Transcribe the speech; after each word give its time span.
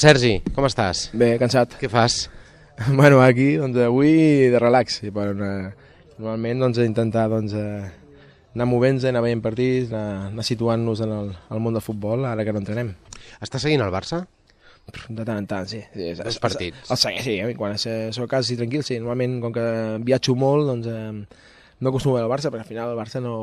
Sergi, 0.00 0.38
com 0.56 0.64
estàs? 0.64 1.08
Bé, 1.18 1.34
cansat. 1.40 1.76
Què 1.80 1.90
fas? 1.92 2.22
Bueno, 2.96 3.18
aquí, 3.20 3.58
doncs, 3.60 3.76
avui 3.84 4.14
de 4.48 4.58
relax. 4.62 5.02
I, 5.04 5.10
bueno, 5.12 5.44
eh, 5.44 5.90
normalment, 6.16 6.62
doncs, 6.62 6.78
intentar, 6.80 7.26
doncs, 7.28 7.52
eh, 7.52 7.90
anar 8.56 8.66
movent-nos, 8.70 9.04
anar 9.10 9.20
veient 9.26 9.42
partits, 9.44 9.90
anar, 9.92 10.30
anar 10.30 10.44
situant-nos 10.48 11.02
en 11.04 11.12
el, 11.12 11.28
el 11.52 11.60
món 11.60 11.76
del 11.76 11.84
futbol, 11.84 12.24
ara 12.24 12.46
que 12.46 12.54
no 12.56 12.62
entrenem. 12.62 12.94
Estàs 13.44 13.66
seguint 13.66 13.84
el 13.84 13.92
Barça? 13.92 14.22
De 15.12 15.26
tant 15.28 15.36
en 15.42 15.44
tant, 15.50 15.68
sí. 15.68 15.82
sí 15.92 16.06
és- 16.14 16.38
partits. 16.40 16.88
El 16.88 16.96
segueix, 17.02 17.20
sí. 17.26 17.34
eh, 17.44 17.50
Quan 17.58 17.76
és- 17.76 17.84
soc 18.16 18.24
a 18.24 18.38
casa 18.38 18.48
sí, 18.48 18.56
tranquil, 18.56 18.80
sí. 18.86 18.96
Normalment, 18.96 19.36
com 19.44 19.52
que 19.58 19.66
viatjo 20.08 20.32
molt, 20.40 20.64
doncs, 20.70 20.88
eh, 20.88 21.44
no 21.84 21.92
acostumo 21.92 22.16
a 22.16 22.22
veure 22.22 22.30
el 22.30 22.32
Barça, 22.32 22.48
perquè 22.48 22.64
al 22.64 22.70
final 22.70 22.94
el 22.94 22.98
Barça 23.02 23.20
no, 23.20 23.34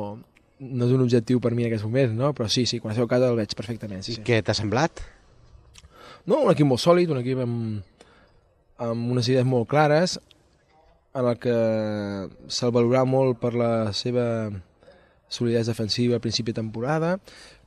no 0.66 0.90
és 0.90 0.96
un 0.98 1.06
objectiu 1.06 1.38
per 1.40 1.54
mi 1.54 1.62
en 1.68 1.70
aquests 1.70 1.86
moments, 1.86 2.18
no? 2.18 2.34
Però 2.34 2.50
sí, 2.50 2.66
sí, 2.66 2.82
quan 2.82 2.98
soc 2.98 3.06
a 3.06 3.14
casa 3.20 3.30
el 3.30 3.38
veig 3.38 3.54
perfectament, 3.54 4.02
sí, 4.02 4.18
sí. 4.18 4.26
Què 4.26 4.42
t'ha 4.42 4.58
semblat? 4.58 5.06
No, 6.28 6.42
un 6.44 6.52
equip 6.52 6.68
molt 6.68 6.84
sòlid, 6.84 7.12
un 7.14 7.22
equip 7.22 7.40
amb, 7.40 8.00
amb 8.84 9.12
unes 9.14 9.30
idees 9.32 9.48
molt 9.48 9.70
clares, 9.72 10.18
en 11.18 11.26
el 11.26 11.38
que 11.42 11.54
se'l 12.52 12.74
valorarà 12.76 13.06
molt 13.08 13.40
per 13.42 13.54
la 13.56 13.94
seva 13.96 14.26
solidesa 15.32 15.72
defensiva 15.72 16.18
a 16.18 16.24
principi 16.24 16.52
de 16.52 16.60
temporada, 16.60 17.16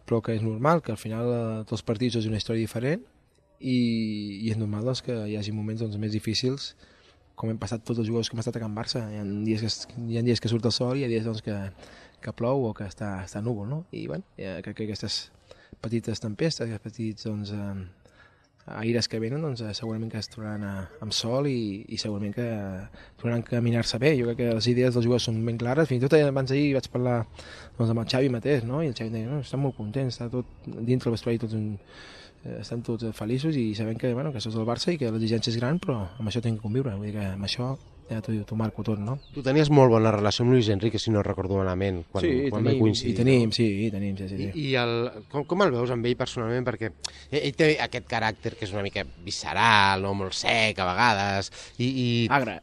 però 0.05 0.21
que 0.25 0.37
és 0.37 0.45
normal, 0.45 0.83
que 0.85 0.93
al 0.93 1.01
final 1.01 1.33
eh, 1.33 1.41
tots 1.65 1.81
els 1.81 1.87
partits 1.89 2.21
és 2.21 2.29
una 2.29 2.39
història 2.41 2.65
diferent 2.67 3.03
i, 3.61 3.79
i 4.45 4.53
és 4.53 4.59
normal 4.61 4.89
doncs, 4.89 5.03
que 5.07 5.17
hi 5.29 5.37
hagi 5.39 5.55
moments 5.57 5.83
doncs, 5.85 5.99
més 6.01 6.13
difícils 6.13 6.75
com 7.41 7.49
hem 7.49 7.61
passat 7.61 7.85
tots 7.87 8.03
els 8.03 8.09
jugadors 8.09 8.29
que 8.29 8.37
hem 8.37 8.43
estat 8.43 8.59
a 8.59 8.61
Can 8.61 8.75
Barça. 8.77 9.01
Hi 9.09 9.21
ha 9.21 9.25
dies 9.25 9.87
que, 9.89 10.03
hi 10.13 10.19
ha 10.21 10.25
dies 10.27 10.43
que 10.43 10.51
surt 10.53 10.67
el 10.69 10.75
sol 10.77 10.99
i 10.99 11.01
hi 11.01 11.07
ha 11.07 11.13
dies 11.13 11.25
doncs, 11.25 11.41
que, 11.47 11.57
que 12.21 12.35
plou 12.37 12.67
o 12.69 12.75
que 12.77 12.85
està, 12.85 13.15
està 13.25 13.41
núvol, 13.41 13.69
no? 13.71 13.79
I 13.97 14.05
bueno, 14.11 14.27
ja, 14.37 14.59
crec 14.65 14.83
que 14.83 14.89
aquestes 14.91 15.23
petites 15.81 16.21
tempestes, 16.21 16.67
aquests 16.67 16.85
petits 16.85 17.29
doncs, 17.31 17.55
eh, 17.57 18.00
aires 18.67 19.09
que 19.09 19.19
venen 19.19 19.43
doncs, 19.43 19.63
eh, 19.65 19.73
segurament 19.75 20.11
que 20.13 20.21
es 20.21 20.29
trobaran 20.31 20.65
a, 20.67 20.75
amb 21.03 21.15
sol 21.17 21.49
i, 21.51 21.85
i 21.89 21.99
segurament 21.99 22.35
que 22.37 22.47
tornaran 23.21 23.43
a 23.43 23.49
caminar-se 23.49 23.99
bé. 23.99 24.15
Jo 24.19 24.29
crec 24.29 24.41
que 24.43 24.55
les 24.55 24.69
idees 24.71 24.95
dels 24.95 25.07
jugadors 25.07 25.29
són 25.31 25.41
ben 25.47 25.59
clares. 25.59 25.89
Fins 25.89 26.03
i 26.03 26.07
tot 26.07 26.17
eh, 26.19 26.25
abans 26.29 26.53
d'ahir 26.53 26.75
vaig 26.77 26.89
parlar 26.93 27.19
doncs, 27.25 27.91
amb 27.91 28.03
el 28.05 28.09
Xavi 28.15 28.33
mateix, 28.37 28.65
no? 28.69 28.83
i 28.85 28.91
el 28.93 28.97
Xavi 28.97 29.15
deia, 29.15 29.29
no, 29.31 29.41
estan 29.45 29.65
molt 29.65 29.77
contents, 29.79 30.17
està 30.17 30.31
tot 30.33 30.67
dintre 30.67 31.11
el 31.11 31.17
vestuari, 31.17 31.41
tots, 31.43 31.57
un, 31.59 31.73
eh, 32.45 32.59
estan 32.61 32.85
tots 32.87 33.09
feliços 33.17 33.57
i 33.57 33.71
sabem 33.79 33.99
que, 33.99 34.13
bueno, 34.15 34.33
que 34.35 34.43
això 34.43 34.53
és 34.53 34.61
el 34.61 34.69
Barça 34.69 34.95
i 34.95 35.01
que 35.01 35.11
l'exigència 35.11 35.55
és 35.55 35.61
gran, 35.61 35.81
però 35.83 36.03
amb 36.19 36.31
això 36.31 36.45
tinc 36.45 36.61
que 36.61 36.69
conviure. 36.69 36.95
Vull 36.99 37.11
dir 37.11 37.17
que 37.19 37.33
amb 37.33 37.49
això 37.49 37.75
ja 38.11 38.19
t'ho 38.25 38.35
t'ho 38.47 38.57
marco 38.59 38.83
tot, 38.83 38.99
no? 38.99 39.17
Tu 39.35 39.43
tenies 39.47 39.69
molt 39.71 39.93
bona 39.93 40.11
relació 40.11 40.43
amb 40.43 40.55
Luis 40.55 40.69
Enrique, 40.73 40.99
si 40.99 41.13
no 41.15 41.23
recordo 41.23 41.61
malament, 41.61 42.01
quan, 42.11 42.25
quan 42.25 42.57
vam 42.57 42.67
tenim, 42.67 42.83
coincidir. 42.83 43.13
i 43.13 43.19
tenim, 43.21 43.53
sí, 43.55 43.67
i 43.87 43.91
tenim, 43.95 44.17
sí, 44.19 44.27
sí. 44.27 44.39
I, 44.41 44.49
sí. 44.51 44.65
i 44.67 44.75
el, 44.81 44.95
com, 45.31 45.45
com 45.49 45.63
el 45.63 45.71
veus 45.77 45.93
amb 45.95 46.09
ell 46.11 46.17
personalment? 46.19 46.67
Perquè 46.67 46.91
ell 47.39 47.57
té 47.59 47.71
aquest 47.87 48.09
caràcter 48.11 48.57
que 48.59 48.67
és 48.67 48.75
una 48.75 48.85
mica 48.87 49.07
visceral, 49.25 50.03
no? 50.03 50.13
molt 50.19 50.35
sec 50.35 50.83
a 50.83 50.89
vegades, 50.91 51.53
i... 51.79 51.87
i... 51.87 52.09
Agre. 52.35 52.59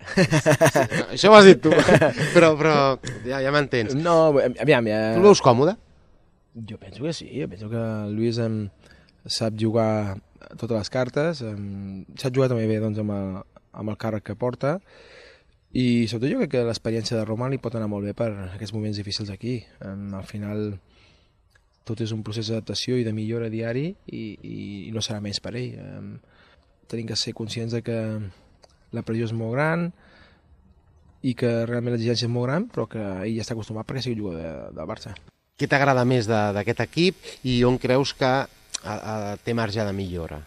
Això 1.16 1.32
ho 1.32 1.40
has 1.40 1.48
dit 1.48 1.64
tu, 1.64 1.72
però, 2.36 2.54
però 2.60 2.78
ja, 3.24 3.40
ja 3.44 3.54
m'entens. 3.56 3.96
No, 3.96 4.36
aviam, 4.36 4.92
ja... 4.92 5.02
Tu 5.16 5.24
el 5.24 5.30
veus 5.30 5.44
còmode? 5.44 5.78
Jo 6.68 6.80
penso 6.82 7.06
que 7.06 7.14
sí, 7.14 7.30
jo 7.32 7.48
penso 7.48 7.70
que 7.72 7.80
el 7.80 8.16
Lluís 8.18 8.40
em, 8.44 8.66
sap 9.24 9.56
jugar 9.60 10.18
totes 10.58 10.76
les 10.76 10.90
cartes, 10.92 11.44
em, 11.46 12.02
sap 12.20 12.36
jugar 12.36 12.50
també 12.52 12.68
bé 12.68 12.82
doncs, 12.84 13.00
amb, 13.00 13.14
el, 13.16 13.62
amb 13.78 13.94
el 13.94 14.00
càrrec 14.02 14.26
que 14.28 14.36
porta 14.36 14.80
i 15.74 16.08
sobretot 16.08 16.32
jo 16.34 16.40
crec 16.42 16.52
que 16.56 16.64
l'experiència 16.68 17.18
de 17.20 17.26
Roma 17.28 17.50
li 17.52 17.60
pot 17.62 17.76
anar 17.76 17.90
molt 17.92 18.06
bé 18.08 18.14
per 18.18 18.30
aquests 18.56 18.74
moments 18.74 18.98
difícils 18.98 19.30
aquí. 19.30 19.60
Em, 19.84 20.08
al 20.16 20.24
final 20.26 20.78
tot 21.88 22.02
és 22.04 22.12
un 22.12 22.24
procés 22.24 22.48
d'adaptació 22.50 22.98
i 23.00 23.04
de 23.08 23.14
millora 23.16 23.50
diari 23.52 23.90
i, 24.12 24.24
i, 24.42 24.58
i 24.88 24.92
no 24.96 25.04
serà 25.04 25.20
més 25.24 25.40
per 25.44 25.54
ell. 25.56 25.76
Em, 25.80 26.10
tenim 26.88 27.08
que 27.12 27.16
ser 27.20 27.34
conscients 27.36 27.76
de 27.76 27.82
que 27.84 27.98
la 28.96 29.04
pressió 29.04 29.28
és 29.28 29.34
molt 29.36 29.54
gran 29.58 29.90
i 31.28 31.34
que 31.36 31.50
realment 31.68 31.96
l'exigència 31.96 32.28
és 32.28 32.32
molt 32.32 32.48
gran, 32.48 32.68
però 32.72 32.86
que 32.88 33.02
ell 33.26 33.36
ja 33.36 33.44
està 33.44 33.56
acostumat 33.58 33.88
perquè 33.90 34.04
sigui 34.06 34.22
jugador 34.22 34.44
de, 34.44 34.76
del 34.78 34.88
Barça. 34.90 35.16
Què 35.58 35.68
t'agrada 35.68 36.04
més 36.06 36.28
de- 36.30 36.52
d'aquest 36.56 36.84
equip 36.86 37.16
i 37.50 37.60
on 37.68 37.80
creus 37.82 38.14
que 38.16 38.28
a, 38.30 38.48
a, 38.94 39.16
té 39.44 39.56
marge 39.58 39.84
de 39.84 39.94
millora? 39.98 40.40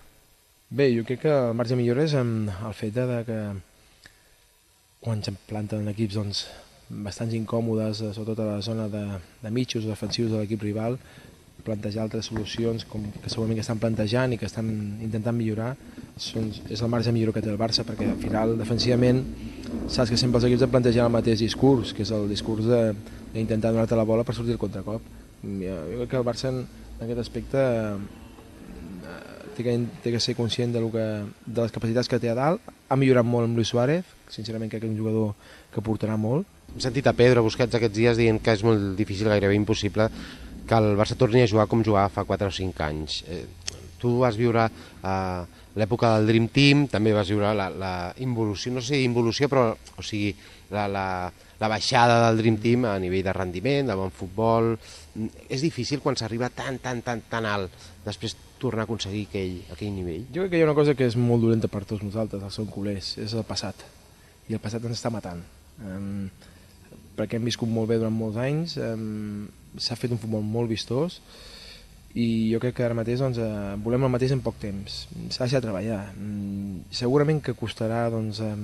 Bé, 0.71 0.87
jo 0.95 1.03
crec 1.05 1.25
que 1.27 1.33
el 1.51 1.57
marge 1.59 1.75
de 1.75 1.81
millora 1.83 2.05
és 2.07 2.15
en 2.15 2.47
el 2.49 2.75
fet 2.79 2.95
de, 2.95 3.07
de 3.11 3.19
que 3.27 3.39
quan 5.01 5.23
se'n 5.25 5.37
planten 5.49 5.89
equips 5.89 6.19
doncs, 6.19 6.45
bastants 6.91 7.35
incòmodes, 7.39 8.03
eh, 8.05 8.13
sobretot 8.13 8.43
a 8.45 8.49
la 8.57 8.63
zona 8.65 8.89
de, 8.93 9.05
de 9.41 9.51
mitjos 9.51 9.87
defensius 9.89 10.31
de 10.31 10.41
l'equip 10.41 10.61
rival, 10.63 10.99
plantejar 11.65 12.05
altres 12.05 12.29
solucions 12.29 12.85
com 12.89 13.05
que 13.21 13.29
segurament 13.29 13.59
que 13.59 13.65
estan 13.65 13.81
plantejant 13.81 14.33
i 14.33 14.39
que 14.41 14.49
estan 14.49 14.69
intentant 15.05 15.37
millorar 15.37 15.75
són, 16.17 16.49
és 16.73 16.81
el 16.81 16.89
marge 16.93 17.11
de 17.11 17.17
millora 17.17 17.35
que 17.37 17.43
té 17.45 17.51
el 17.53 17.59
Barça 17.61 17.85
perquè 17.85 18.09
al 18.09 18.21
final 18.21 18.55
defensivament 18.59 19.21
saps 19.87 20.09
que 20.09 20.19
sempre 20.21 20.41
els 20.41 20.49
equips 20.49 20.65
han 20.65 20.73
plantejat 20.73 21.05
el 21.05 21.13
mateix 21.13 21.45
discurs 21.45 21.93
que 21.97 22.05
és 22.07 22.13
el 22.17 22.29
discurs 22.33 22.69
d'intentar 22.69 23.75
donar-te 23.75 23.99
la 23.99 24.09
bola 24.09 24.25
per 24.25 24.35
sortir 24.35 24.57
el 24.57 24.63
contracop. 24.63 25.05
Jo, 25.45 25.77
jo 25.93 26.01
crec 26.01 26.11
que 26.15 26.21
el 26.21 26.27
Barça 26.27 26.49
en, 26.49 26.65
en 26.65 27.05
aquest 27.07 27.23
aspecte 27.27 27.61
eh, 27.61 28.30
té 29.61 29.67
que, 29.67 29.77
té 30.03 30.13
que 30.15 30.21
ser 30.21 30.35
conscient 30.39 30.73
de, 30.73 30.81
lo 30.81 30.91
que, 30.93 31.05
de 31.47 31.61
les 31.61 31.75
capacitats 31.75 32.09
que 32.09 32.19
té 32.21 32.31
a 32.33 32.37
dalt. 32.39 32.73
Ha 32.89 32.99
millorat 32.99 33.27
molt 33.27 33.49
amb 33.49 33.59
Luis 33.59 33.71
Suárez, 33.71 34.09
sincerament 34.33 34.73
crec 34.73 34.83
que 34.85 34.89
és 34.89 34.95
un 34.95 34.99
jugador 34.99 35.35
que 35.75 35.85
portarà 35.85 36.17
molt. 36.21 36.49
Hem 36.73 36.83
sentit 36.83 37.07
a 37.11 37.15
Pedro 37.17 37.45
Busquets 37.45 37.77
aquests 37.77 37.97
dies 37.97 38.19
dient 38.19 38.41
que 38.43 38.55
és 38.57 38.65
molt 38.67 38.95
difícil, 38.99 39.31
gairebé 39.31 39.59
impossible, 39.59 40.09
que 40.67 40.79
el 40.79 40.95
Barça 40.99 41.19
torni 41.19 41.43
a 41.43 41.51
jugar 41.51 41.67
com 41.71 41.85
jugava 41.87 42.13
fa 42.13 42.25
4 42.27 42.51
o 42.51 42.55
5 42.55 42.87
anys. 42.87 43.21
Eh, 43.29 43.45
tu 44.01 44.17
vas 44.23 44.39
viure 44.39 44.69
eh, 44.71 45.43
l'època 45.77 46.15
del 46.17 46.31
Dream 46.31 46.49
Team, 46.55 46.87
també 46.91 47.13
vas 47.15 47.31
viure 47.31 47.53
la, 47.55 47.69
la 47.71 47.95
involució, 48.23 48.73
no 48.75 48.83
sé 48.85 49.03
involució, 49.03 49.51
però 49.51 49.71
o 49.75 50.07
sigui, 50.07 50.33
la, 50.71 50.87
la, 50.89 51.07
la 51.61 51.69
baixada 51.69 52.17
del 52.27 52.41
Dream 52.41 52.57
Team 52.59 52.87
a 52.89 52.99
nivell 52.99 53.27
de 53.27 53.37
rendiment, 53.37 53.87
de 53.87 53.97
bon 53.99 54.11
futbol... 54.11 54.75
És 55.51 55.61
difícil 55.61 56.01
quan 56.01 56.17
s'arriba 56.17 56.49
tan, 56.55 56.79
tan, 56.79 57.01
tan, 57.03 57.21
tan 57.29 57.47
alt, 57.51 57.73
després 58.05 58.37
tornar 58.63 58.85
a 58.85 58.89
aconseguir 58.89 59.25
aquell, 59.27 59.57
aquell 59.75 59.91
nivell. 59.93 60.29
Jo 60.31 60.45
crec 60.45 60.53
que 60.53 60.61
hi 60.61 60.65
ha 60.65 60.69
una 60.69 60.77
cosa 60.79 60.95
que 60.95 61.09
és 61.11 61.17
molt 61.19 61.43
dolenta 61.43 61.69
per 61.69 61.83
tots 61.85 62.05
nosaltres, 62.07 62.45
els 62.47 62.57
som 62.57 62.69
culers, 62.71 63.17
és 63.21 63.35
el 63.35 63.45
passat. 63.49 63.83
I 64.49 64.57
el 64.57 64.63
passat 64.63 64.87
ens 64.87 65.01
està 65.01 65.13
matant. 65.13 65.43
Um, 65.83 66.29
perquè 67.19 67.41
hem 67.41 67.49
viscut 67.49 67.69
molt 67.69 67.91
bé 67.91 67.99
durant 68.01 68.15
molts 68.15 68.39
anys, 68.41 68.77
um, 68.81 69.49
s'ha 69.77 69.99
fet 69.99 70.15
un 70.15 70.21
futbol 70.23 70.47
molt 70.47 70.71
vistós, 70.71 71.19
i 72.15 72.51
jo 72.51 72.59
crec 72.63 72.79
que 72.79 72.87
ara 72.87 72.97
mateix 72.99 73.21
doncs, 73.23 73.39
eh, 73.39 73.75
volem 73.85 74.07
el 74.07 74.11
mateix 74.11 74.33
en 74.35 74.41
poc 74.43 74.57
temps. 74.59 75.05
S'ha 75.31 75.47
de 75.47 75.61
treballar. 75.63 76.01
Mm, 76.17 76.89
segurament 76.91 77.39
que 77.43 77.55
costarà 77.55 78.09
doncs, 78.11 78.41
eh, 78.43 78.57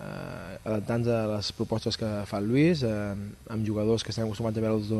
eh, 0.00 0.58
adaptant-nos 0.64 1.12
a 1.14 1.26
les 1.34 1.50
propostes 1.58 1.98
que 1.98 2.08
fa 2.28 2.40
el 2.42 2.48
Lluís, 2.48 2.82
eh, 2.86 3.14
amb 3.50 3.66
jugadors 3.66 4.04
que 4.04 4.14
estan 4.14 4.26
acostumats 4.26 4.58
a 4.58 4.64
veure'ls 4.64 4.90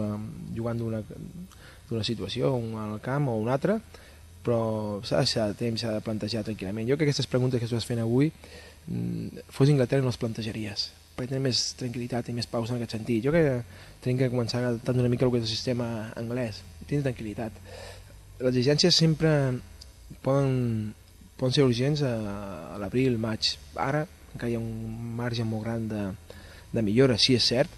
jugant 0.56 0.78
d'una 0.78 2.04
situació, 2.04 2.54
un 2.54 2.76
al 2.78 3.00
camp 3.04 3.28
o 3.30 3.38
una 3.38 3.54
altra, 3.56 3.78
però 4.44 5.00
s'ha 5.04 5.22
de 5.22 5.52
de 5.52 5.58
temps, 5.58 5.80
s'ha 5.80 5.92
de 5.92 6.00
plantejar 6.04 6.44
tranquil·lament. 6.44 6.88
Jo 6.88 6.96
crec 6.96 7.08
que 7.08 7.12
aquestes 7.12 7.26
preguntes 7.26 7.60
que 7.60 7.66
estàs 7.66 7.84
fent 7.84 8.00
avui, 8.00 8.32
mm, 8.86 9.44
fos 9.48 9.68
Inglaterra 9.68 10.02
no 10.02 10.08
les 10.08 10.16
plantejaries, 10.16 10.90
perquè 11.16 11.28
tenen 11.28 11.42
més 11.42 11.74
tranquil·litat 11.76 12.28
i 12.28 12.32
més 12.32 12.46
pausa 12.46 12.72
en 12.72 12.78
aquest 12.78 12.96
sentit. 12.96 13.24
Jo 13.24 13.30
crec 13.30 13.44
que 13.44 13.64
tenim 14.02 14.18
que 14.18 14.30
començar 14.30 14.62
adaptar 14.62 14.94
una 14.94 15.08
mica 15.08 15.24
el 15.26 15.32
que 15.32 15.38
és 15.38 15.44
el 15.44 15.56
sistema 15.56 16.12
anglès, 16.16 16.62
tenir 16.86 17.02
tranquil·litat. 17.02 17.52
Les 18.40 18.54
exigències 18.54 18.94
sempre 18.94 19.60
poden, 20.22 20.94
poden 21.36 21.52
ser 21.52 21.64
urgents 21.64 22.02
a, 22.02 22.14
a 22.74 22.78
l'abril, 22.78 23.18
maig. 23.18 23.58
Ara 23.74 24.06
encara 24.38 24.54
hi 24.54 24.56
ha 24.56 24.62
un 24.62 25.14
marge 25.18 25.44
molt 25.44 25.66
gran 25.66 25.88
de, 25.90 26.06
de 26.72 26.84
millora, 26.86 27.18
sí 27.18 27.36
és 27.36 27.50
cert, 27.50 27.72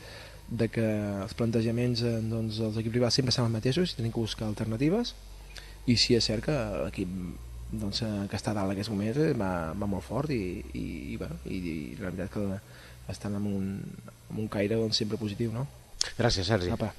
de 0.51 0.69
que 0.69 0.85
els 1.25 1.35
plantejaments 1.39 2.03
eh, 2.03 2.17
doncs, 2.27 2.59
dels 2.61 2.79
equips 2.83 2.99
rivals 2.99 3.19
sempre 3.19 3.35
són 3.35 3.47
els 3.47 3.55
mateixos 3.55 3.93
i 3.93 4.01
tenim 4.01 4.15
que 4.15 4.23
buscar 4.23 4.49
alternatives 4.49 5.15
i 5.89 5.97
sí 5.97 6.17
és 6.19 6.27
cert 6.27 6.45
que 6.49 6.57
l'equip 6.85 7.13
doncs, 7.71 8.03
eh, 8.03 8.27
que 8.31 8.39
està 8.39 8.55
dalt 8.57 8.67
en 8.67 8.75
aquests 8.75 8.91
moments 8.93 9.21
eh, 9.23 9.31
va, 9.39 9.53
va 9.79 9.91
molt 9.91 10.05
fort 10.07 10.35
i, 10.35 10.43
i, 10.75 10.87
i, 11.15 11.21
bueno, 11.21 11.39
i, 11.47 11.61
i 11.61 11.77
la 12.01 12.11
veritat 12.11 12.35
que 12.35 12.47
estan 13.15 13.39
amb 13.39 13.51
un, 13.51 13.71
amb 14.29 14.43
un 14.43 14.51
caire 14.51 14.79
doncs, 14.81 14.99
sempre 14.99 15.21
positiu 15.23 15.55
no? 15.55 15.69
Gràcies, 16.19 16.49
Sergi. 16.49 16.75
Apa. 16.75 16.91